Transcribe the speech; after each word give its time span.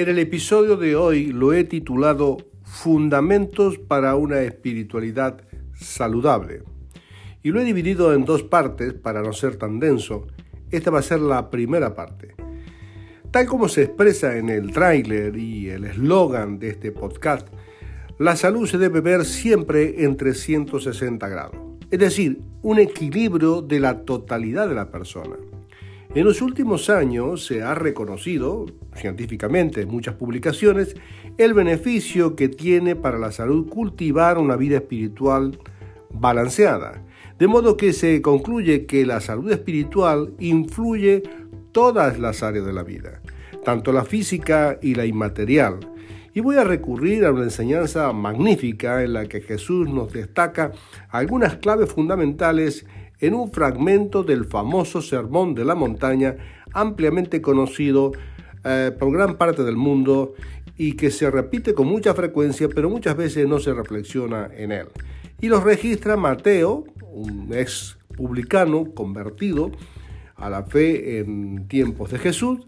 En 0.00 0.08
el 0.08 0.18
episodio 0.18 0.78
de 0.78 0.96
hoy 0.96 1.26
lo 1.26 1.52
he 1.52 1.62
titulado 1.64 2.38
Fundamentos 2.62 3.76
para 3.76 4.16
una 4.16 4.40
espiritualidad 4.40 5.42
saludable. 5.74 6.62
Y 7.42 7.50
lo 7.50 7.60
he 7.60 7.64
dividido 7.64 8.14
en 8.14 8.24
dos 8.24 8.42
partes 8.42 8.94
para 8.94 9.20
no 9.20 9.34
ser 9.34 9.56
tan 9.56 9.78
denso. 9.78 10.26
Esta 10.70 10.90
va 10.90 11.00
a 11.00 11.02
ser 11.02 11.20
la 11.20 11.50
primera 11.50 11.94
parte. 11.94 12.34
Tal 13.30 13.44
como 13.44 13.68
se 13.68 13.82
expresa 13.82 14.38
en 14.38 14.48
el 14.48 14.72
tráiler 14.72 15.36
y 15.36 15.68
el 15.68 15.84
eslogan 15.84 16.58
de 16.58 16.70
este 16.70 16.92
podcast, 16.92 17.46
la 18.18 18.36
salud 18.36 18.66
se 18.66 18.78
debe 18.78 19.02
ver 19.02 19.26
siempre 19.26 20.02
en 20.02 20.16
360 20.16 21.28
grados, 21.28 21.60
es 21.90 21.98
decir, 21.98 22.40
un 22.62 22.78
equilibrio 22.78 23.60
de 23.60 23.80
la 23.80 24.00
totalidad 24.04 24.66
de 24.66 24.76
la 24.76 24.90
persona. 24.90 25.36
En 26.12 26.24
los 26.24 26.42
últimos 26.42 26.90
años 26.90 27.46
se 27.46 27.62
ha 27.62 27.72
reconocido, 27.76 28.66
científicamente 28.96 29.82
en 29.82 29.88
muchas 29.88 30.16
publicaciones, 30.16 30.96
el 31.38 31.54
beneficio 31.54 32.34
que 32.34 32.48
tiene 32.48 32.96
para 32.96 33.16
la 33.16 33.30
salud 33.30 33.68
cultivar 33.68 34.36
una 34.36 34.56
vida 34.56 34.78
espiritual 34.78 35.60
balanceada. 36.12 37.04
De 37.38 37.46
modo 37.46 37.76
que 37.76 37.92
se 37.92 38.20
concluye 38.22 38.86
que 38.86 39.06
la 39.06 39.20
salud 39.20 39.52
espiritual 39.52 40.34
influye 40.40 41.22
todas 41.70 42.18
las 42.18 42.42
áreas 42.42 42.66
de 42.66 42.72
la 42.72 42.82
vida, 42.82 43.22
tanto 43.64 43.92
la 43.92 44.04
física 44.04 44.80
y 44.82 44.96
la 44.96 45.06
inmaterial. 45.06 45.78
Y 46.34 46.40
voy 46.40 46.56
a 46.56 46.64
recurrir 46.64 47.24
a 47.24 47.30
una 47.30 47.44
enseñanza 47.44 48.12
magnífica 48.12 49.04
en 49.04 49.12
la 49.12 49.26
que 49.26 49.42
Jesús 49.42 49.88
nos 49.88 50.12
destaca 50.12 50.72
algunas 51.08 51.58
claves 51.58 51.92
fundamentales 51.92 52.84
en 53.20 53.34
un 53.34 53.52
fragmento 53.52 54.22
del 54.22 54.44
famoso 54.44 55.02
Sermón 55.02 55.54
de 55.54 55.64
la 55.64 55.74
Montaña, 55.74 56.36
ampliamente 56.72 57.40
conocido 57.40 58.12
eh, 58.64 58.92
por 58.98 59.12
gran 59.12 59.36
parte 59.36 59.62
del 59.62 59.76
mundo 59.76 60.34
y 60.76 60.94
que 60.94 61.10
se 61.10 61.30
repite 61.30 61.74
con 61.74 61.86
mucha 61.86 62.14
frecuencia, 62.14 62.68
pero 62.68 62.88
muchas 62.88 63.16
veces 63.16 63.46
no 63.46 63.58
se 63.58 63.74
reflexiona 63.74 64.50
en 64.56 64.72
él. 64.72 64.86
Y 65.40 65.48
lo 65.48 65.60
registra 65.60 66.16
Mateo, 66.16 66.84
un 67.12 67.50
ex 67.52 67.98
publicano 68.16 68.92
convertido 68.94 69.70
a 70.36 70.48
la 70.48 70.64
fe 70.64 71.18
en 71.18 71.68
tiempos 71.68 72.10
de 72.10 72.18
Jesús, 72.18 72.60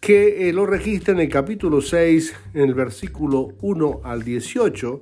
que 0.00 0.48
eh, 0.48 0.52
lo 0.52 0.66
registra 0.66 1.14
en 1.14 1.20
el 1.20 1.28
capítulo 1.28 1.80
6, 1.80 2.34
en 2.54 2.62
el 2.62 2.74
versículo 2.74 3.52
1 3.60 4.00
al 4.04 4.22
18, 4.22 5.00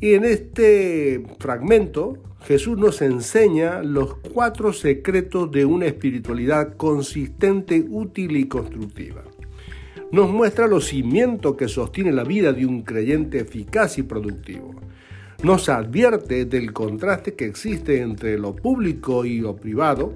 y 0.00 0.14
en 0.14 0.24
este 0.24 1.22
fragmento 1.38 2.18
Jesús 2.46 2.76
nos 2.76 3.02
enseña 3.02 3.82
los 3.82 4.16
cuatro 4.16 4.72
secretos 4.72 5.50
de 5.52 5.64
una 5.64 5.86
espiritualidad 5.86 6.76
consistente, 6.76 7.84
útil 7.88 8.36
y 8.36 8.48
constructiva. 8.48 9.22
Nos 10.10 10.30
muestra 10.30 10.66
los 10.66 10.86
cimientos 10.86 11.56
que 11.56 11.68
sostienen 11.68 12.16
la 12.16 12.24
vida 12.24 12.52
de 12.52 12.66
un 12.66 12.82
creyente 12.82 13.38
eficaz 13.38 13.96
y 13.98 14.02
productivo. 14.02 14.74
Nos 15.42 15.68
advierte 15.68 16.44
del 16.44 16.72
contraste 16.72 17.34
que 17.34 17.46
existe 17.46 18.00
entre 18.00 18.38
lo 18.38 18.54
público 18.54 19.24
y 19.24 19.40
lo 19.40 19.56
privado, 19.56 20.14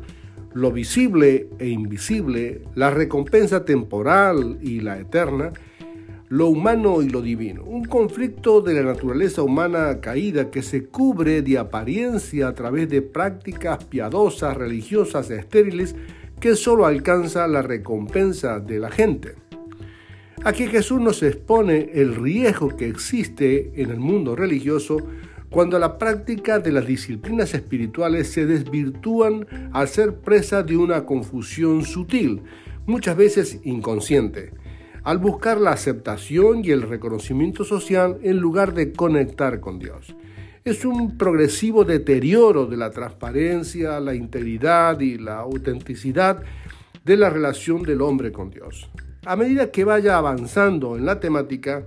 lo 0.52 0.72
visible 0.72 1.48
e 1.58 1.68
invisible, 1.68 2.62
la 2.74 2.90
recompensa 2.90 3.64
temporal 3.64 4.58
y 4.62 4.80
la 4.80 4.98
eterna, 4.98 5.52
lo 6.28 6.48
humano 6.48 7.02
y 7.02 7.08
lo 7.08 7.22
divino. 7.22 7.62
Un 7.64 7.84
conflicto 7.84 8.60
de 8.60 8.74
la 8.74 8.82
naturaleza 8.82 9.42
humana 9.42 10.00
caída 10.00 10.50
que 10.50 10.62
se 10.62 10.86
cubre 10.86 11.42
de 11.42 11.58
apariencia 11.58 12.48
a 12.48 12.54
través 12.54 12.88
de 12.88 13.02
prácticas 13.02 13.84
piadosas, 13.84 14.56
religiosas, 14.56 15.30
estériles, 15.30 15.94
que 16.40 16.56
solo 16.56 16.84
alcanza 16.84 17.46
la 17.46 17.62
recompensa 17.62 18.60
de 18.60 18.78
la 18.80 18.90
gente. 18.90 19.34
Aquí 20.44 20.66
Jesús 20.66 21.00
nos 21.00 21.22
expone 21.22 21.90
el 21.94 22.14
riesgo 22.14 22.76
que 22.76 22.88
existe 22.88 23.72
en 23.76 23.90
el 23.90 23.98
mundo 23.98 24.36
religioso 24.36 24.98
cuando 25.48 25.78
la 25.78 25.96
práctica 25.96 26.58
de 26.58 26.72
las 26.72 26.86
disciplinas 26.86 27.54
espirituales 27.54 28.28
se 28.28 28.46
desvirtúan 28.46 29.46
al 29.72 29.88
ser 29.88 30.16
presa 30.16 30.62
de 30.62 30.76
una 30.76 31.06
confusión 31.06 31.84
sutil, 31.84 32.42
muchas 32.84 33.16
veces 33.16 33.60
inconsciente 33.64 34.52
al 35.06 35.18
buscar 35.18 35.60
la 35.60 35.70
aceptación 35.70 36.64
y 36.64 36.72
el 36.72 36.82
reconocimiento 36.82 37.62
social 37.62 38.18
en 38.22 38.38
lugar 38.38 38.74
de 38.74 38.92
conectar 38.92 39.60
con 39.60 39.78
Dios. 39.78 40.16
Es 40.64 40.84
un 40.84 41.16
progresivo 41.16 41.84
deterioro 41.84 42.66
de 42.66 42.76
la 42.76 42.90
transparencia, 42.90 44.00
la 44.00 44.16
integridad 44.16 44.98
y 44.98 45.16
la 45.16 45.36
autenticidad 45.38 46.42
de 47.04 47.16
la 47.16 47.30
relación 47.30 47.84
del 47.84 48.02
hombre 48.02 48.32
con 48.32 48.50
Dios. 48.50 48.90
A 49.24 49.36
medida 49.36 49.70
que 49.70 49.84
vaya 49.84 50.16
avanzando 50.16 50.96
en 50.96 51.06
la 51.06 51.20
temática, 51.20 51.86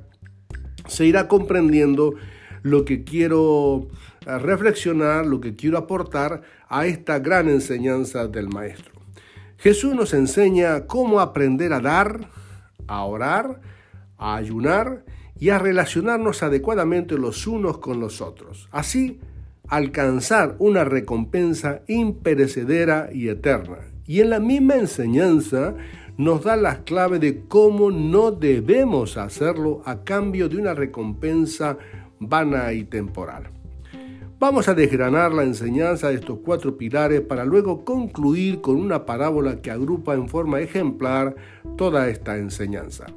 se 0.87 1.05
irá 1.05 1.27
comprendiendo 1.27 2.15
lo 2.61 2.85
que 2.85 3.03
quiero 3.03 3.89
eh, 4.25 4.39
reflexionar, 4.39 5.25
lo 5.25 5.41
que 5.41 5.57
quiero 5.57 5.77
aportar 5.77 6.41
a 6.69 6.85
esta 6.85 7.19
gran 7.19 7.49
enseñanza 7.49 8.29
del 8.29 8.47
Maestro. 8.47 8.93
Jesús 9.57 9.93
nos 9.93 10.13
enseña 10.13 10.87
cómo 10.87 11.19
aprender 11.19 11.73
a 11.73 11.81
dar, 11.81 12.38
a 12.89 13.03
orar, 13.05 13.61
a 14.17 14.35
ayunar 14.35 15.05
y 15.39 15.49
a 15.49 15.59
relacionarnos 15.59 16.43
adecuadamente 16.43 17.17
los 17.17 17.47
unos 17.47 17.77
con 17.77 17.99
los 17.99 18.19
otros. 18.19 18.67
Así, 18.71 19.19
alcanzar 19.67 20.55
una 20.59 20.83
recompensa 20.83 21.81
imperecedera 21.87 23.09
y 23.13 23.29
eterna. 23.29 23.77
Y 24.05 24.19
en 24.21 24.31
la 24.31 24.39
misma 24.39 24.75
enseñanza 24.75 25.75
nos 26.17 26.43
da 26.43 26.57
las 26.57 26.79
claves 26.79 27.21
de 27.21 27.45
cómo 27.47 27.91
no 27.91 28.31
debemos 28.31 29.15
hacerlo 29.15 29.81
a 29.85 30.03
cambio 30.03 30.49
de 30.49 30.57
una 30.57 30.73
recompensa 30.73 31.77
vana 32.19 32.73
y 32.73 32.83
temporal. 32.83 33.58
Vamos 34.39 34.69
a 34.69 34.73
desgranar 34.73 35.33
la 35.33 35.43
enseñanza 35.43 36.07
de 36.07 36.15
estos 36.15 36.39
cuatro 36.39 36.77
pilares 36.77 37.19
para 37.19 37.43
luego 37.43 37.83
concluir 37.83 38.61
con 38.61 38.77
una 38.77 39.05
parábola 39.05 39.61
que 39.61 39.69
agrupa 39.69 40.13
en 40.13 40.29
forma 40.29 40.61
ejemplar 40.61 41.35
toda 41.75 42.07
esta 42.07 42.37
enseñanza. 42.37 43.07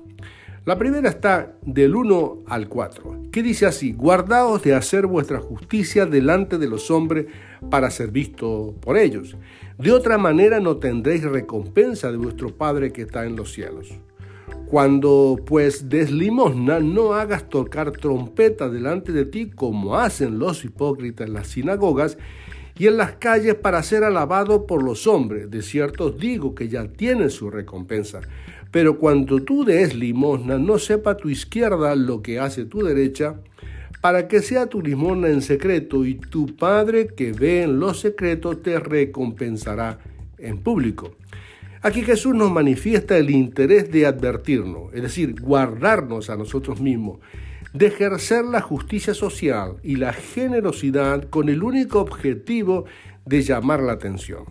La 0.64 0.76
primera 0.76 1.08
está 1.08 1.54
del 1.62 1.94
1 1.94 2.38
al 2.48 2.68
4, 2.68 3.30
que 3.30 3.40
dice 3.40 3.66
así, 3.66 3.92
guardaos 3.92 4.64
de 4.64 4.74
hacer 4.74 5.06
vuestra 5.06 5.38
justicia 5.38 6.06
delante 6.06 6.58
de 6.58 6.66
los 6.66 6.90
hombres 6.90 7.26
para 7.70 7.92
ser 7.92 8.10
visto 8.10 8.74
por 8.80 8.96
ellos. 8.98 9.36
De 9.78 9.92
otra 9.92 10.18
manera 10.18 10.58
no 10.58 10.78
tendréis 10.78 11.22
recompensa 11.22 12.10
de 12.10 12.16
vuestro 12.16 12.56
Padre 12.56 12.92
que 12.92 13.02
está 13.02 13.26
en 13.26 13.36
los 13.36 13.52
cielos. 13.52 13.92
Cuando 14.72 15.38
pues 15.44 15.90
des 15.90 16.10
limosna, 16.10 16.80
no 16.80 17.12
hagas 17.12 17.46
tocar 17.50 17.90
trompeta 17.90 18.70
delante 18.70 19.12
de 19.12 19.26
ti 19.26 19.50
como 19.50 19.98
hacen 19.98 20.38
los 20.38 20.64
hipócritas 20.64 21.26
en 21.26 21.34
las 21.34 21.48
sinagogas 21.48 22.16
y 22.78 22.86
en 22.86 22.96
las 22.96 23.12
calles 23.16 23.54
para 23.54 23.82
ser 23.82 24.02
alabado 24.02 24.66
por 24.66 24.82
los 24.82 25.06
hombres. 25.06 25.50
De 25.50 25.60
cierto 25.60 26.06
os 26.06 26.18
digo 26.18 26.54
que 26.54 26.70
ya 26.70 26.88
tienen 26.88 27.28
su 27.28 27.50
recompensa. 27.50 28.22
Pero 28.70 28.96
cuando 28.96 29.42
tú 29.42 29.62
des 29.66 29.94
limosna, 29.94 30.56
no 30.56 30.78
sepa 30.78 31.18
tu 31.18 31.28
izquierda 31.28 31.94
lo 31.94 32.22
que 32.22 32.38
hace 32.38 32.64
tu 32.64 32.82
derecha, 32.82 33.34
para 34.00 34.26
que 34.26 34.40
sea 34.40 34.68
tu 34.68 34.80
limosna 34.80 35.28
en 35.28 35.42
secreto 35.42 36.06
y 36.06 36.14
tu 36.14 36.56
Padre 36.56 37.08
que 37.08 37.32
ve 37.32 37.64
en 37.64 37.78
los 37.78 38.00
secretos 38.00 38.62
te 38.62 38.80
recompensará 38.80 39.98
en 40.38 40.56
público. 40.60 41.10
Aquí 41.84 42.02
Jesús 42.02 42.32
nos 42.32 42.52
manifiesta 42.52 43.18
el 43.18 43.28
interés 43.28 43.90
de 43.90 44.06
advertirnos, 44.06 44.94
es 44.94 45.02
decir, 45.02 45.40
guardarnos 45.40 46.30
a 46.30 46.36
nosotros 46.36 46.80
mismos, 46.80 47.18
de 47.74 47.86
ejercer 47.86 48.44
la 48.44 48.60
justicia 48.60 49.14
social 49.14 49.78
y 49.82 49.96
la 49.96 50.12
generosidad 50.12 51.28
con 51.28 51.48
el 51.48 51.64
único 51.64 52.00
objetivo 52.00 52.84
de 53.26 53.42
llamar 53.42 53.80
la 53.82 53.94
atención. 53.94 54.44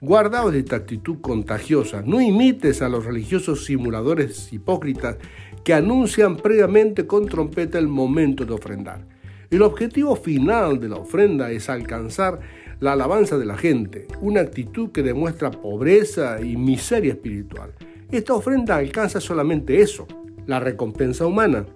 Guardaos 0.00 0.52
de 0.52 0.58
esta 0.58 0.74
actitud 0.74 1.20
contagiosa, 1.20 2.02
no 2.04 2.20
imites 2.20 2.82
a 2.82 2.88
los 2.88 3.04
religiosos 3.04 3.64
simuladores 3.64 4.52
hipócritas 4.52 5.16
que 5.62 5.74
anuncian 5.74 6.38
previamente 6.38 7.06
con 7.06 7.26
trompeta 7.26 7.78
el 7.78 7.86
momento 7.86 8.44
de 8.44 8.54
ofrendar. 8.54 9.06
El 9.50 9.62
objetivo 9.62 10.16
final 10.16 10.80
de 10.80 10.88
la 10.88 10.96
ofrenda 10.96 11.52
es 11.52 11.68
alcanzar 11.68 12.40
la 12.80 12.92
alabanza 12.92 13.38
de 13.38 13.46
la 13.46 13.56
gente, 13.56 14.06
una 14.20 14.40
actitud 14.40 14.90
que 14.90 15.02
demuestra 15.02 15.50
pobreza 15.50 16.40
y 16.40 16.56
miseria 16.56 17.12
espiritual. 17.12 17.72
Esta 18.10 18.34
ofrenda 18.34 18.76
alcanza 18.76 19.20
solamente 19.20 19.80
eso, 19.80 20.06
la 20.46 20.60
recompensa 20.60 21.26
humana. 21.26 21.66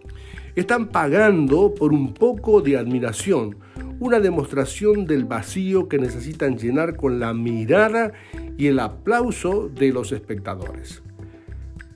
Están 0.54 0.88
pagando 0.88 1.74
por 1.74 1.92
un 1.92 2.14
poco 2.14 2.60
de 2.60 2.76
admiración, 2.76 3.56
una 4.00 4.20
demostración 4.20 5.06
del 5.06 5.24
vacío 5.24 5.88
que 5.88 5.98
necesitan 5.98 6.58
llenar 6.58 6.96
con 6.96 7.20
la 7.20 7.34
mirada 7.34 8.12
y 8.56 8.66
el 8.66 8.78
aplauso 8.78 9.68
de 9.68 9.92
los 9.92 10.12
espectadores. 10.12 11.02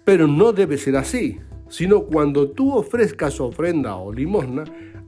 Pero 0.04 0.26
no 0.26 0.52
debe 0.52 0.78
ser 0.78 0.96
así, 0.96 1.38
sino 1.68 2.02
cuando 2.02 2.50
tú 2.50 2.74
ofrezcas 2.74 3.40
ofrenda 3.40 3.96
o 3.96 4.12
limosna, 4.12 4.64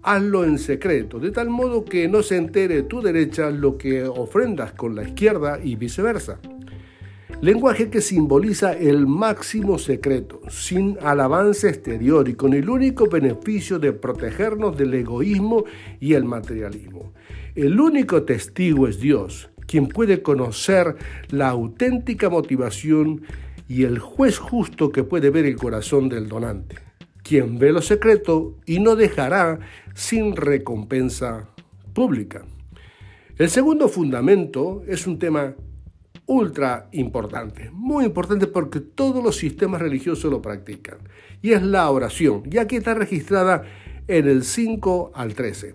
hazlo 0.09 0.45
en 0.45 0.59
secreto, 0.59 1.19
de 1.19 1.31
tal 1.31 1.51
modo 1.51 1.85
que 1.85 2.09
no 2.09 2.23
se 2.23 2.37
entere 2.37 2.83
tu 2.83 3.03
derecha 3.03 3.51
lo 3.51 3.77
que 3.77 4.05
ofrendas 4.05 4.73
con 4.73 4.95
la 4.95 5.03
izquierda 5.03 5.61
y 5.63 5.77
viceversa. 5.77 6.41
Lenguaje 7.43 7.91
que 7.91 8.01
simboliza 8.01 8.73
el 8.73 9.07
máximo 9.07 9.79
secreto, 9.79 10.41
sin 10.49 10.97
alabanza 11.03 11.69
exterior 11.69 12.27
y 12.27 12.35
con 12.35 12.55
el 12.55 12.71
único 12.71 13.09
beneficio 13.09 13.79
de 13.79 13.93
protegernos 13.93 14.79
del 14.79 14.95
egoísmo 14.95 15.65
y 16.01 16.15
el 16.15 16.25
materialismo. 16.25 17.13
El 17.55 17.79
único 17.79 18.23
testigo 18.23 18.89
es 18.89 18.99
Dios, 19.01 19.51
quien 19.67 19.89
puede 19.89 20.23
conocer 20.23 20.97
la 21.29 21.51
auténtica 21.51 22.31
motivación 22.31 23.23
y 23.69 23.85
el 23.85 23.99
juez 23.99 24.39
justo 24.39 24.91
que 24.91 25.05
puede 25.05 25.29
ver 25.29 25.45
el 25.45 25.57
corazón 25.57 26.09
del 26.09 26.29
donante, 26.29 26.88
quien 27.29 27.59
ve 27.59 27.73
lo 27.73 27.83
secreto 27.83 28.57
y 28.65 28.81
no 28.81 28.97
dejará 28.97 29.61
sin 29.95 30.35
recompensa 30.35 31.51
pública. 31.93 32.47
El 33.37 33.51
segundo 33.51 33.89
fundamento 33.89 34.83
es 34.89 35.07
un 35.07 35.19
tema 35.19 35.55
ultra 36.25 36.89
importante, 36.93 37.71
muy 37.71 38.07
importante 38.07 38.47
porque 38.47 38.81
todos 38.81 39.23
los 39.23 39.37
sistemas 39.37 39.83
religiosos 39.83 40.31
lo 40.31 40.41
practican, 40.41 40.99
y 41.43 41.53
es 41.53 41.63
la 41.63 41.91
oración, 41.91 42.45
ya 42.49 42.67
que 42.67 42.79
está 42.79 42.95
registrada 42.95 43.63
en 44.07 44.27
el 44.27 44.43
5 44.43 45.13
al 45.15 45.35
13, 45.35 45.75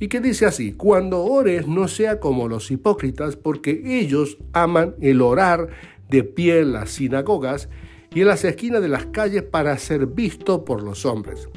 y 0.00 0.08
que 0.08 0.20
dice 0.20 0.46
así, 0.46 0.72
cuando 0.72 1.24
ores 1.24 1.68
no 1.68 1.88
sea 1.88 2.20
como 2.20 2.48
los 2.48 2.70
hipócritas, 2.70 3.36
porque 3.36 3.82
ellos 3.84 4.38
aman 4.54 4.94
el 5.02 5.20
orar 5.20 5.68
de 6.08 6.24
pie 6.24 6.60
en 6.60 6.72
las 6.72 6.90
sinagogas 6.90 7.68
y 8.16 8.22
en 8.22 8.28
las 8.28 8.46
esquinas 8.46 8.80
de 8.80 8.88
las 8.88 9.04
calles 9.04 9.42
para 9.42 9.76
ser 9.76 10.06
visto 10.06 10.64
por 10.64 10.82
los 10.82 11.04
hombres. 11.04 11.50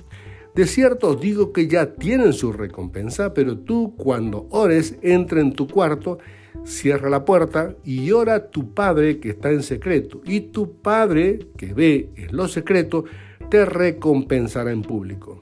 De 0.54 0.68
cierto 0.68 1.12
os 1.12 1.22
digo 1.22 1.54
que 1.54 1.70
ya 1.70 1.94
tienen 1.94 2.34
su 2.34 2.52
recompensa, 2.52 3.34
pero 3.34 3.60
tú 3.60 3.96
cuando 3.96 4.46
ores, 4.50 4.98
entra 5.02 5.40
en 5.40 5.54
tu 5.54 5.70
cuarto, 5.70 6.20
cierra 6.66 7.10
la 7.10 7.24
puerta 7.24 7.78
y 7.86 8.12
ora 8.12 8.36
a 8.36 8.48
tu 8.50 8.74
Padre 8.74 9.22
que 9.22 9.30
está 9.30 9.52
en 9.52 9.64
secreto, 9.64 10.20
y 10.26 10.42
tu 10.52 10.82
Padre 10.82 11.40
que 11.56 11.74
ve 11.74 12.10
en 12.18 12.36
lo 12.36 12.50
secreto 12.50 13.06
te 13.50 13.64
recompensará 13.64 14.74
en 14.74 14.82
público. 14.82 15.42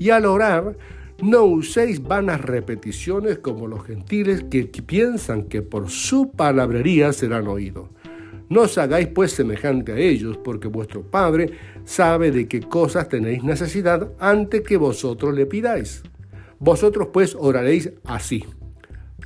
Y 0.00 0.10
al 0.10 0.26
orar, 0.26 0.76
no 1.22 1.44
uséis 1.44 2.02
vanas 2.02 2.40
repeticiones 2.40 3.38
como 3.38 3.68
los 3.68 3.86
gentiles 3.86 4.42
que 4.50 4.64
piensan 4.64 5.44
que 5.44 5.62
por 5.62 5.90
su 5.90 6.32
palabrería 6.32 7.12
serán 7.12 7.46
oídos. 7.46 7.90
No 8.48 8.62
os 8.62 8.78
hagáis 8.78 9.08
pues 9.08 9.32
semejante 9.32 9.92
a 9.92 9.98
ellos, 9.98 10.38
porque 10.38 10.68
vuestro 10.68 11.02
Padre 11.02 11.50
sabe 11.84 12.30
de 12.30 12.46
qué 12.46 12.60
cosas 12.60 13.08
tenéis 13.08 13.42
necesidad 13.42 14.12
antes 14.18 14.62
que 14.62 14.76
vosotros 14.76 15.34
le 15.34 15.46
pidáis. 15.46 16.02
Vosotros 16.58 17.08
pues 17.12 17.36
oraréis 17.38 17.90
así. 18.04 18.44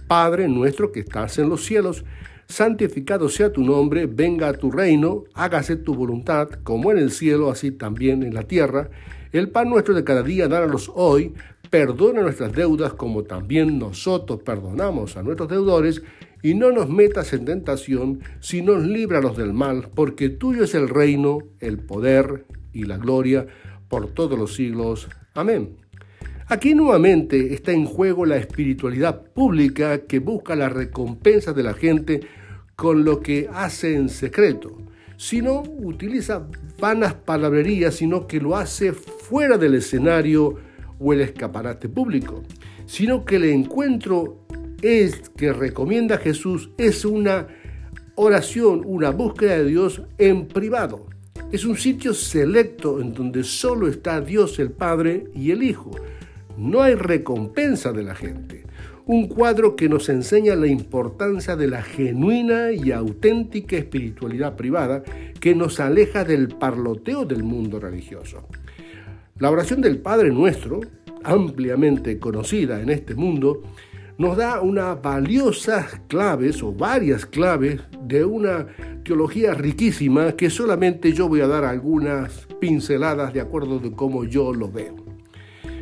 Padre 0.06 0.49
nuestro 0.49 0.90
que 0.90 1.00
estás 1.00 1.38
en 1.38 1.49
los 1.49 1.64
cielos, 1.64 2.05
santificado 2.49 3.28
sea 3.28 3.52
tu 3.52 3.62
nombre, 3.62 4.06
venga 4.06 4.49
a 4.49 4.55
tu 4.55 4.70
reino, 4.70 5.25
hágase 5.34 5.76
tu 5.76 5.94
voluntad, 5.94 6.49
como 6.64 6.90
en 6.90 6.99
el 6.99 7.12
cielo, 7.12 7.50
así 7.50 7.70
también 7.70 8.23
en 8.23 8.34
la 8.34 8.43
tierra. 8.43 8.90
El 9.32 9.50
pan 9.50 9.69
nuestro 9.69 9.94
de 9.94 10.02
cada 10.02 10.23
día, 10.23 10.49
dáranos 10.49 10.90
hoy, 10.94 11.34
perdona 11.70 12.23
nuestras 12.23 12.52
deudas 12.52 12.94
como 12.94 13.23
también 13.23 13.78
nosotros 13.78 14.40
perdonamos 14.43 15.16
a 15.16 15.23
nuestros 15.23 15.49
deudores, 15.49 16.02
y 16.42 16.54
no 16.54 16.70
nos 16.70 16.88
metas 16.88 17.32
en 17.32 17.44
tentación, 17.44 18.20
sino 18.40 18.78
líbranos 18.78 19.37
del 19.37 19.52
mal, 19.52 19.90
porque 19.94 20.28
tuyo 20.28 20.64
es 20.64 20.75
el 20.75 20.88
reino, 20.88 21.38
el 21.60 21.78
poder 21.78 22.46
y 22.72 22.84
la 22.84 22.96
gloria 22.96 23.46
por 23.88 24.12
todos 24.12 24.38
los 24.38 24.54
siglos. 24.54 25.08
Amén. 25.34 25.76
Aquí 26.46 26.75
nuevamente 26.75 27.54
está 27.54 27.72
en 27.72 27.84
juego 27.84 28.26
la 28.26 28.37
espiritualidad 28.37 29.22
pública 29.32 30.06
que 30.06 30.19
busca 30.19 30.56
la 30.56 30.69
recompensa 30.69 31.52
de 31.52 31.62
la 31.62 31.75
gente 31.75 32.20
con 32.75 33.04
lo 33.04 33.20
que 33.20 33.48
hace 33.52 33.94
en 33.94 34.08
secreto. 34.08 34.76
Si 35.16 35.42
no 35.42 35.62
utiliza 35.62 36.48
vanas 36.81 37.14
palabrerías, 37.14 37.94
sino 37.94 38.26
que 38.26 38.40
lo 38.40 38.56
hace 38.56 38.92
fuera 38.92 39.58
del 39.58 39.75
escenario 39.75 40.56
o 40.98 41.12
el 41.12 41.20
escaparate 41.20 41.88
público, 41.88 42.42
sino 42.87 43.25
que 43.25 43.37
el 43.37 43.44
encuentro 43.44 44.46
es 44.82 45.30
que 45.36 45.52
recomienda 45.52 46.18
Jesús 46.18 46.70
es 46.78 47.04
una 47.04 47.48
oración, 48.14 48.82
una 48.84 49.10
búsqueda 49.10 49.58
de 49.58 49.66
Dios 49.66 50.02
en 50.18 50.46
privado. 50.46 51.06
Es 51.52 51.64
un 51.64 51.76
sitio 51.76 52.14
selecto 52.14 53.00
en 53.00 53.12
donde 53.12 53.44
solo 53.44 53.88
está 53.88 54.20
Dios 54.20 54.58
el 54.58 54.70
Padre 54.70 55.24
y 55.34 55.50
el 55.50 55.62
Hijo 55.62 55.90
no 56.60 56.82
hay 56.82 56.94
recompensa 56.94 57.92
de 57.92 58.02
la 58.02 58.14
gente. 58.14 58.64
Un 59.06 59.28
cuadro 59.28 59.75
que 59.76 59.88
nos 59.88 60.08
enseña 60.08 60.54
la 60.54 60.66
importancia 60.66 61.56
de 61.56 61.66
la 61.66 61.82
genuina 61.82 62.70
y 62.70 62.92
auténtica 62.92 63.76
espiritualidad 63.76 64.56
privada 64.56 65.02
que 65.40 65.54
nos 65.54 65.80
aleja 65.80 66.22
del 66.22 66.49
parloteo 66.49 67.25
del 67.25 67.42
mundo 67.42 67.80
religioso. 67.80 68.46
La 69.38 69.50
oración 69.50 69.80
del 69.80 69.99
Padre 69.99 70.30
Nuestro, 70.30 70.80
ampliamente 71.25 72.18
conocida 72.18 72.80
en 72.82 72.90
este 72.90 73.14
mundo, 73.14 73.62
nos 74.20 74.36
da 74.36 74.60
unas 74.60 75.00
valiosas 75.00 75.98
claves 76.06 76.62
o 76.62 76.74
varias 76.74 77.24
claves 77.24 77.80
de 78.02 78.22
una 78.22 78.66
teología 79.02 79.54
riquísima 79.54 80.32
que 80.32 80.50
solamente 80.50 81.14
yo 81.14 81.26
voy 81.26 81.40
a 81.40 81.46
dar 81.46 81.64
algunas 81.64 82.46
pinceladas 82.60 83.32
de 83.32 83.40
acuerdo 83.40 83.78
de 83.78 83.92
cómo 83.92 84.24
yo 84.24 84.52
lo 84.52 84.70
veo. 84.70 84.94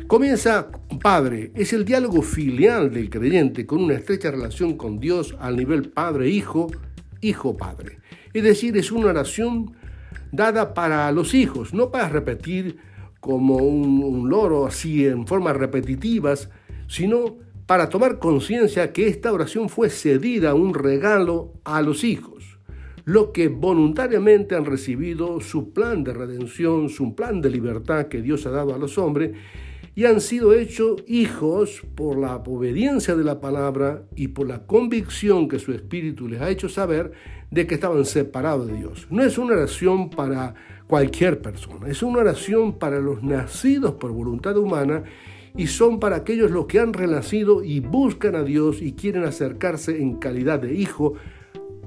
Comienza 0.07 0.71
Padre, 1.03 1.51
es 1.53 1.73
el 1.73 1.83
diálogo 1.83 2.21
filial 2.21 2.93
del 2.93 3.09
creyente 3.09 3.65
con 3.65 3.83
una 3.83 3.95
estrecha 3.95 4.31
relación 4.31 4.77
con 4.77 5.01
Dios 5.01 5.35
al 5.41 5.57
nivel 5.57 5.89
Padre-Hijo, 5.89 6.67
Hijo-Padre. 7.19 7.97
Es 8.33 8.43
decir, 8.43 8.77
es 8.77 8.89
una 8.89 9.07
oración 9.07 9.73
dada 10.31 10.73
para 10.73 11.11
los 11.11 11.33
hijos, 11.33 11.73
no 11.73 11.91
para 11.91 12.07
repetir 12.07 12.77
como 13.19 13.57
un, 13.57 14.01
un 14.01 14.29
loro 14.29 14.65
así 14.65 15.05
en 15.05 15.27
formas 15.27 15.57
repetitivas, 15.57 16.49
sino 16.87 17.48
para 17.69 17.87
tomar 17.87 18.17
conciencia 18.17 18.91
que 18.91 19.05
esta 19.05 19.31
oración 19.31 19.69
fue 19.69 19.91
cedida, 19.91 20.55
un 20.55 20.73
regalo 20.73 21.53
a 21.63 21.83
los 21.83 22.03
hijos, 22.03 22.57
los 23.05 23.27
que 23.27 23.47
voluntariamente 23.47 24.55
han 24.55 24.65
recibido 24.65 25.39
su 25.39 25.71
plan 25.71 26.03
de 26.03 26.11
redención, 26.11 26.89
su 26.89 27.13
plan 27.13 27.41
de 27.41 27.51
libertad 27.51 28.07
que 28.07 28.23
Dios 28.23 28.47
ha 28.47 28.49
dado 28.49 28.73
a 28.73 28.79
los 28.79 28.97
hombres 28.97 29.37
y 29.93 30.05
han 30.05 30.19
sido 30.19 30.55
hechos 30.55 31.03
hijos 31.05 31.83
por 31.93 32.17
la 32.17 32.37
obediencia 32.37 33.15
de 33.15 33.23
la 33.23 33.39
palabra 33.39 34.01
y 34.15 34.29
por 34.29 34.47
la 34.47 34.65
convicción 34.65 35.47
que 35.47 35.59
su 35.59 35.71
espíritu 35.71 36.27
les 36.27 36.41
ha 36.41 36.49
hecho 36.49 36.69
saber 36.69 37.11
de 37.51 37.67
que 37.67 37.75
estaban 37.75 38.03
separados 38.03 38.65
de 38.65 38.77
Dios. 38.77 39.05
No 39.11 39.21
es 39.21 39.37
una 39.37 39.53
oración 39.53 40.09
para 40.09 40.55
cualquier 40.87 41.39
persona, 41.39 41.87
es 41.87 42.01
una 42.01 42.21
oración 42.21 42.79
para 42.79 42.99
los 42.99 43.21
nacidos 43.21 43.93
por 43.93 44.11
voluntad 44.11 44.57
humana 44.57 45.03
y 45.55 45.67
son 45.67 45.99
para 45.99 46.17
aquellos 46.17 46.51
los 46.51 46.65
que 46.65 46.79
han 46.79 46.93
renacido 46.93 47.63
y 47.63 47.79
buscan 47.79 48.35
a 48.35 48.43
Dios 48.43 48.81
y 48.81 48.93
quieren 48.93 49.23
acercarse 49.23 50.01
en 50.01 50.15
calidad 50.15 50.59
de 50.59 50.73
hijo 50.73 51.13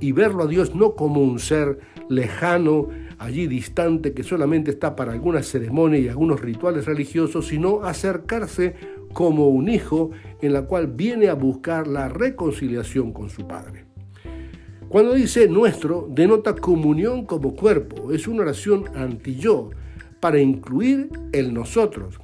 y 0.00 0.12
verlo 0.12 0.44
a 0.44 0.46
Dios 0.46 0.74
no 0.74 0.94
como 0.94 1.22
un 1.22 1.38
ser 1.38 1.78
lejano, 2.08 2.88
allí 3.18 3.46
distante, 3.46 4.12
que 4.12 4.24
solamente 4.24 4.72
está 4.72 4.96
para 4.96 5.12
algunas 5.12 5.46
ceremonias 5.46 6.02
y 6.02 6.08
algunos 6.08 6.40
rituales 6.40 6.86
religiosos, 6.86 7.46
sino 7.46 7.82
acercarse 7.82 8.74
como 9.12 9.48
un 9.48 9.68
hijo 9.68 10.10
en 10.40 10.52
la 10.52 10.62
cual 10.62 10.88
viene 10.88 11.28
a 11.28 11.34
buscar 11.34 11.86
la 11.86 12.08
reconciliación 12.08 13.12
con 13.12 13.30
su 13.30 13.46
Padre. 13.46 13.84
Cuando 14.88 15.14
dice 15.14 15.48
nuestro, 15.48 16.08
denota 16.10 16.54
comunión 16.54 17.24
como 17.24 17.54
cuerpo, 17.54 18.12
es 18.12 18.26
una 18.26 18.42
oración 18.42 18.84
anti-yo, 18.94 19.70
para 20.20 20.38
incluir 20.38 21.08
el 21.32 21.54
nosotros, 21.54 22.20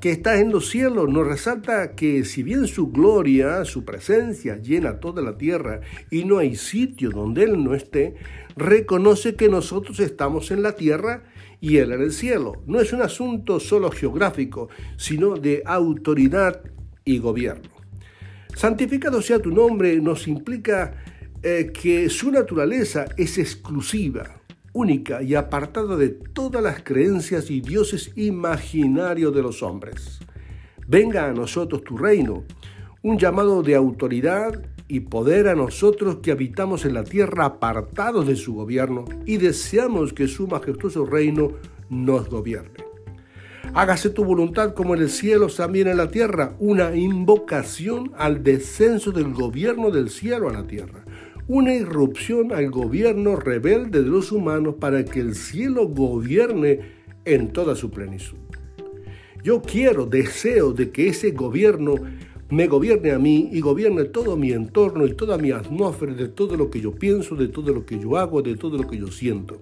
que 0.00 0.10
está 0.10 0.40
en 0.40 0.50
los 0.50 0.68
cielos, 0.68 1.08
nos 1.08 1.26
resalta 1.26 1.94
que 1.94 2.24
si 2.24 2.42
bien 2.42 2.66
su 2.66 2.90
gloria, 2.90 3.64
su 3.64 3.84
presencia 3.84 4.56
llena 4.56 5.00
toda 5.00 5.22
la 5.22 5.36
tierra 5.36 5.80
y 6.10 6.24
no 6.24 6.38
hay 6.38 6.56
sitio 6.56 7.10
donde 7.10 7.44
Él 7.44 7.62
no 7.62 7.74
esté, 7.74 8.14
reconoce 8.56 9.34
que 9.34 9.48
nosotros 9.48 10.00
estamos 10.00 10.50
en 10.50 10.62
la 10.62 10.72
tierra 10.72 11.24
y 11.60 11.78
Él 11.78 11.92
en 11.92 12.02
el 12.02 12.12
cielo. 12.12 12.62
No 12.66 12.80
es 12.80 12.92
un 12.92 13.02
asunto 13.02 13.60
solo 13.60 13.90
geográfico, 13.90 14.68
sino 14.96 15.36
de 15.36 15.62
autoridad 15.64 16.60
y 17.04 17.18
gobierno. 17.18 17.70
Santificado 18.54 19.20
sea 19.20 19.40
tu 19.40 19.50
nombre 19.50 20.00
nos 20.00 20.28
implica 20.28 20.94
eh, 21.42 21.72
que 21.72 22.08
su 22.08 22.30
naturaleza 22.30 23.06
es 23.16 23.36
exclusiva, 23.38 24.40
única 24.74 25.22
y 25.22 25.34
apartada 25.34 25.96
de 25.96 26.10
todas 26.10 26.62
las 26.62 26.82
creencias 26.82 27.50
y 27.50 27.62
dioses 27.62 28.12
imaginarios 28.16 29.34
de 29.34 29.40
los 29.40 29.62
hombres. 29.62 30.18
Venga 30.86 31.26
a 31.26 31.32
nosotros 31.32 31.82
tu 31.82 31.96
reino, 31.96 32.44
un 33.02 33.18
llamado 33.18 33.62
de 33.62 33.74
autoridad 33.76 34.62
y 34.88 35.00
poder 35.00 35.48
a 35.48 35.54
nosotros 35.54 36.16
que 36.22 36.32
habitamos 36.32 36.84
en 36.84 36.94
la 36.94 37.04
tierra 37.04 37.46
apartados 37.46 38.26
de 38.26 38.36
su 38.36 38.54
gobierno 38.54 39.04
y 39.24 39.38
deseamos 39.38 40.12
que 40.12 40.28
su 40.28 40.46
majestuoso 40.46 41.06
reino 41.06 41.52
nos 41.88 42.28
gobierne. 42.28 42.84
Hágase 43.72 44.10
tu 44.10 44.24
voluntad 44.24 44.74
como 44.74 44.94
en 44.94 45.02
el 45.02 45.10
cielo, 45.10 45.46
también 45.48 45.88
en 45.88 45.96
la 45.96 46.10
tierra, 46.10 46.54
una 46.58 46.94
invocación 46.94 48.12
al 48.16 48.42
descenso 48.42 49.10
del 49.10 49.32
gobierno 49.32 49.90
del 49.90 50.10
cielo 50.10 50.48
a 50.48 50.52
la 50.52 50.66
tierra, 50.66 51.03
una 51.46 51.74
irrupción 51.74 52.52
al 52.52 52.70
gobierno 52.70 53.36
rebelde 53.36 54.02
de 54.02 54.08
los 54.08 54.32
humanos 54.32 54.76
para 54.80 55.04
que 55.04 55.20
el 55.20 55.34
cielo 55.34 55.88
gobierne 55.88 56.80
en 57.24 57.52
toda 57.52 57.74
su 57.74 57.90
plenitud. 57.90 58.38
Yo 59.42 59.60
quiero, 59.60 60.06
deseo 60.06 60.72
de 60.72 60.90
que 60.90 61.08
ese 61.08 61.32
gobierno 61.32 61.96
me 62.50 62.66
gobierne 62.66 63.12
a 63.12 63.18
mí 63.18 63.50
y 63.52 63.60
gobierne 63.60 64.04
todo 64.04 64.36
mi 64.36 64.52
entorno 64.52 65.06
y 65.06 65.14
toda 65.14 65.36
mi 65.36 65.50
atmósfera, 65.50 66.14
de 66.14 66.28
todo 66.28 66.56
lo 66.56 66.70
que 66.70 66.80
yo 66.80 66.92
pienso, 66.92 67.34
de 67.36 67.48
todo 67.48 67.74
lo 67.74 67.84
que 67.84 67.98
yo 67.98 68.16
hago, 68.16 68.40
de 68.40 68.56
todo 68.56 68.78
lo 68.78 68.88
que 68.88 68.96
yo 68.96 69.08
siento. 69.08 69.58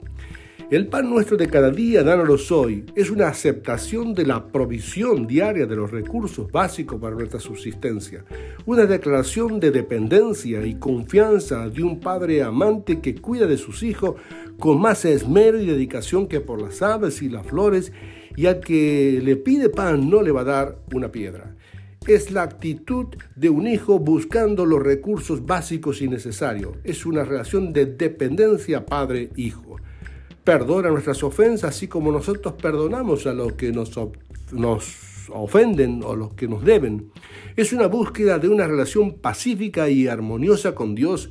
El 0.72 0.86
pan 0.86 1.10
nuestro 1.10 1.36
de 1.36 1.48
cada 1.48 1.70
día, 1.70 2.02
dánoslo 2.02 2.58
hoy, 2.58 2.86
es 2.96 3.10
una 3.10 3.28
aceptación 3.28 4.14
de 4.14 4.24
la 4.24 4.46
provisión 4.46 5.26
diaria 5.26 5.66
de 5.66 5.76
los 5.76 5.90
recursos 5.90 6.50
básicos 6.50 6.98
para 6.98 7.14
nuestra 7.14 7.40
subsistencia, 7.40 8.24
una 8.64 8.86
declaración 8.86 9.60
de 9.60 9.70
dependencia 9.70 10.64
y 10.64 10.76
confianza 10.76 11.68
de 11.68 11.82
un 11.82 12.00
padre 12.00 12.42
amante 12.42 13.02
que 13.02 13.16
cuida 13.16 13.46
de 13.46 13.58
sus 13.58 13.82
hijos 13.82 14.14
con 14.58 14.80
más 14.80 15.04
esmero 15.04 15.60
y 15.60 15.66
dedicación 15.66 16.26
que 16.26 16.40
por 16.40 16.58
las 16.62 16.80
aves 16.80 17.20
y 17.20 17.28
las 17.28 17.46
flores, 17.46 17.92
y 18.34 18.46
al 18.46 18.60
que 18.60 19.20
le 19.22 19.36
pide 19.36 19.68
pan 19.68 20.08
no 20.08 20.22
le 20.22 20.32
va 20.32 20.40
a 20.40 20.44
dar 20.44 20.78
una 20.94 21.12
piedra 21.12 21.54
es 22.06 22.32
la 22.32 22.42
actitud 22.42 23.06
de 23.36 23.48
un 23.48 23.68
hijo 23.68 24.00
buscando 24.00 24.66
los 24.66 24.82
recursos 24.82 25.46
básicos 25.46 26.02
y 26.02 26.08
necesarios. 26.08 26.72
Es 26.82 27.06
una 27.06 27.22
relación 27.22 27.72
de 27.72 27.86
dependencia 27.86 28.84
padre-hijo. 28.84 29.76
Perdona 30.44 30.90
nuestras 30.90 31.22
ofensas 31.22 31.70
así 31.70 31.88
como 31.88 32.10
nosotros 32.10 32.54
perdonamos 32.60 33.26
a 33.26 33.32
los 33.32 33.52
que 33.52 33.70
nos, 33.72 33.92
nos 34.50 35.28
ofenden 35.30 36.02
o 36.04 36.16
los 36.16 36.34
que 36.34 36.48
nos 36.48 36.64
deben. 36.64 37.10
Es 37.56 37.72
una 37.72 37.86
búsqueda 37.86 38.38
de 38.38 38.48
una 38.48 38.66
relación 38.66 39.18
pacífica 39.18 39.88
y 39.88 40.08
armoniosa 40.08 40.74
con 40.74 40.94
Dios 40.94 41.30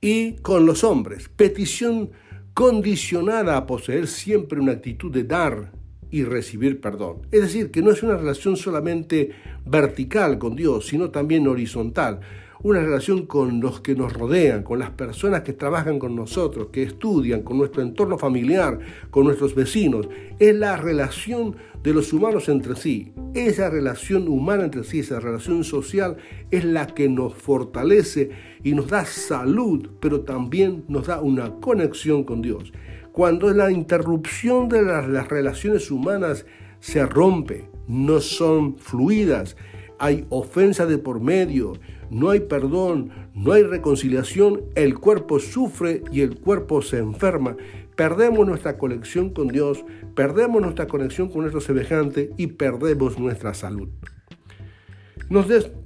y 0.00 0.36
con 0.36 0.66
los 0.66 0.84
hombres. 0.84 1.28
Petición 1.28 2.10
condicionada 2.52 3.56
a 3.56 3.66
poseer 3.66 4.06
siempre 4.06 4.60
una 4.60 4.72
actitud 4.72 5.10
de 5.10 5.24
dar 5.24 5.72
y 6.10 6.22
recibir 6.22 6.80
perdón. 6.80 7.22
Es 7.32 7.40
decir, 7.40 7.72
que 7.72 7.82
no 7.82 7.90
es 7.90 8.02
una 8.04 8.16
relación 8.16 8.56
solamente 8.56 9.30
vertical 9.66 10.38
con 10.38 10.54
Dios, 10.54 10.86
sino 10.86 11.10
también 11.10 11.48
horizontal. 11.48 12.20
Una 12.64 12.80
relación 12.80 13.26
con 13.26 13.60
los 13.60 13.80
que 13.80 13.94
nos 13.94 14.12
rodean, 14.12 14.64
con 14.64 14.80
las 14.80 14.90
personas 14.90 15.42
que 15.42 15.52
trabajan 15.52 16.00
con 16.00 16.16
nosotros, 16.16 16.70
que 16.72 16.82
estudian, 16.82 17.42
con 17.42 17.58
nuestro 17.58 17.82
entorno 17.82 18.18
familiar, 18.18 18.80
con 19.10 19.24
nuestros 19.24 19.54
vecinos. 19.54 20.08
Es 20.40 20.56
la 20.56 20.76
relación 20.76 21.54
de 21.84 21.94
los 21.94 22.12
humanos 22.12 22.48
entre 22.48 22.74
sí. 22.74 23.12
Esa 23.34 23.70
relación 23.70 24.26
humana 24.26 24.64
entre 24.64 24.82
sí, 24.82 24.98
esa 24.98 25.20
relación 25.20 25.62
social, 25.62 26.16
es 26.50 26.64
la 26.64 26.88
que 26.88 27.08
nos 27.08 27.34
fortalece 27.34 28.30
y 28.64 28.74
nos 28.74 28.88
da 28.88 29.04
salud, 29.04 29.90
pero 30.00 30.22
también 30.22 30.84
nos 30.88 31.06
da 31.06 31.20
una 31.20 31.52
conexión 31.60 32.24
con 32.24 32.42
Dios 32.42 32.72
cuando 33.14 33.54
la 33.54 33.70
interrupción 33.70 34.68
de 34.68 34.82
las, 34.82 35.28
relaciones 35.28 35.92
humanas 35.92 36.46
se 36.80 37.06
rompe, 37.06 37.70
no 37.86 38.18
son 38.18 38.76
fluidas, 38.76 39.56
hay 40.00 40.26
ofensa 40.30 40.84
de 40.84 40.98
por 40.98 41.20
medio, 41.20 41.74
no 42.14 42.30
hay 42.30 42.40
perdón, 42.40 43.10
no 43.34 43.52
hay 43.52 43.62
reconciliación, 43.62 44.62
el 44.74 44.98
cuerpo 44.98 45.38
sufre 45.38 46.02
y 46.10 46.20
el 46.22 46.36
cuerpo 46.38 46.80
se 46.80 46.98
enferma. 46.98 47.56
Perdemos 47.96 48.46
nuestra 48.46 48.78
conexión 48.78 49.30
con 49.30 49.48
Dios, 49.48 49.84
perdemos 50.14 50.62
nuestra 50.62 50.86
conexión 50.86 51.28
con 51.28 51.42
nuestro 51.42 51.60
semejante 51.60 52.30
y 52.36 52.48
perdemos 52.48 53.18
nuestra 53.18 53.54
salud 53.54 53.88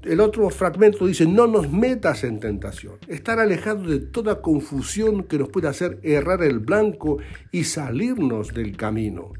el 0.05 0.21
otro 0.21 0.51
fragmento 0.51 1.07
dice, 1.07 1.27
no 1.27 1.47
nos 1.47 1.71
metas 1.71 2.25
en 2.25 2.41
tentación. 2.41 2.95
Estar 3.07 3.39
alejado 3.39 3.85
de 3.85 4.01
toda 4.01 4.43
confusión 4.43 5.23
que 5.25 5.39
nos 5.39 5.49
pueda 5.49 5.71
hacer 5.71 5.99
errar 6.03 6.43
el 6.43 6.59
blanco 6.59 7.19
y 7.53 7.65
salirnos 7.65 8.53
del 8.53 8.77
camino. 8.77 9.33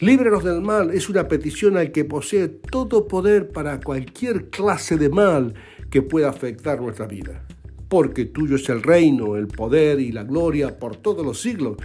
Líbrenos 0.00 0.44
del 0.44 0.62
mal 0.62 0.92
es 0.92 1.08
una 1.10 1.28
petición 1.28 1.76
al 1.76 1.92
que 1.92 2.04
posee 2.04 2.48
todo 2.48 3.06
poder 3.06 3.50
para 3.50 3.80
cualquier 3.80 4.48
clase 4.48 4.96
de 4.96 5.10
mal 5.10 5.54
que 5.90 6.02
pueda 6.02 6.30
afectar 6.30 6.80
nuestra 6.80 7.06
vida. 7.06 7.44
Porque 7.88 8.24
tuyo 8.24 8.56
es 8.56 8.68
el 8.68 8.82
reino, 8.82 9.36
el 9.36 9.48
poder 9.48 10.00
y 10.00 10.12
la 10.12 10.22
gloria 10.22 10.78
por 10.78 10.96
todos 10.96 11.26
los 11.26 11.40
siglos. 11.40 11.76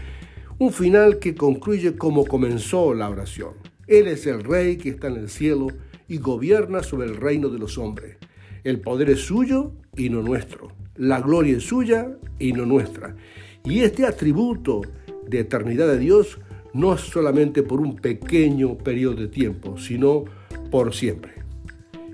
Un 0.60 0.72
final 0.72 1.20
que 1.20 1.36
concluye 1.36 1.96
como 1.96 2.26
comenzó 2.26 2.94
la 2.94 3.10
oración. 3.10 3.54
Él 3.88 4.08
es 4.08 4.26
el 4.28 4.44
rey 4.44 4.78
que 4.78 4.90
está 4.90 5.08
en 5.08 5.18
el 5.18 5.30
cielo 5.30 5.68
y 6.08 6.18
gobierna 6.20 6.84
sobre 6.84 7.08
el 7.08 7.18
reino 7.18 7.50
de 7.50 7.60
los 7.60 7.78
hombres. 7.78 8.18
El 8.64 8.80
poder 8.80 9.10
es 9.10 9.22
suyo 9.22 9.74
y 9.96 10.10
no 10.10 10.22
nuestro. 10.22 10.70
La 10.96 11.22
gloria 11.22 11.58
es 11.58 11.64
suya 11.64 12.18
y 12.40 12.54
no 12.54 12.66
nuestra. 12.66 13.16
Y 13.64 13.80
este 13.80 14.06
atributo 14.06 14.82
de 15.28 15.40
eternidad 15.40 15.88
de 15.88 16.00
Dios 16.00 16.40
no 16.74 16.94
es 16.94 17.02
solamente 17.02 17.64
por 17.64 17.80
un 17.80 17.96
pequeño 17.96 18.78
periodo 18.78 19.16
de 19.16 19.28
tiempo, 19.28 19.78
sino 19.78 20.26
por 20.70 20.94
siempre. 20.94 21.45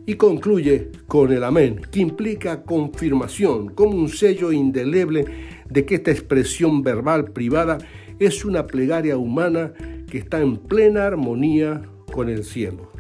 Y 0.06 0.16
concluye 0.16 0.90
con 1.08 1.32
el 1.32 1.44
amén, 1.44 1.82
que 1.92 2.00
implica 2.00 2.64
confirmación, 2.64 3.70
como 3.70 3.98
un 3.98 4.10
sello 4.10 4.52
indeleble 4.52 5.26
de 5.70 5.86
que 5.86 5.96
esta 5.96 6.12
expresión 6.12 6.82
verbal 6.82 7.32
privada 7.32 7.78
es 8.20 8.44
una 8.44 8.68
plegaria 8.68 9.18
humana 9.18 9.74
que 10.10 10.18
está 10.18 10.42
en 10.42 10.58
plena 10.58 11.06
armonía 11.06 11.82
con 12.12 12.30
el 12.30 12.44
cielo 12.44 12.92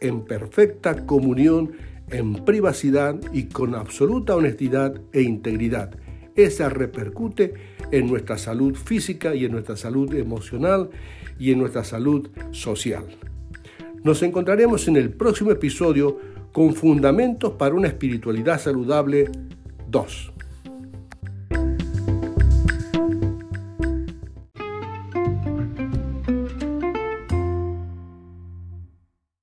en 0.00 0.24
perfecta 0.24 1.06
comunión, 1.06 1.72
en 2.10 2.44
privacidad 2.44 3.18
y 3.32 3.44
con 3.44 3.74
absoluta 3.74 4.36
honestidad 4.36 5.00
e 5.12 5.22
integridad. 5.22 5.94
Esa 6.36 6.68
repercute 6.68 7.54
en 7.90 8.06
nuestra 8.06 8.38
salud 8.38 8.74
física 8.74 9.34
y 9.34 9.44
en 9.44 9.52
nuestra 9.52 9.76
salud 9.76 10.14
emocional 10.14 10.90
y 11.38 11.52
en 11.52 11.58
nuestra 11.58 11.84
salud 11.84 12.28
social. 12.52 13.04
Nos 14.04 14.22
encontraremos 14.22 14.86
en 14.88 14.96
el 14.96 15.10
próximo 15.10 15.50
episodio 15.50 16.18
con 16.58 16.74
Fundamentos 16.74 17.52
para 17.52 17.76
una 17.76 17.86
Espiritualidad 17.86 18.58
Saludable 18.58 19.30
2. 19.88 20.32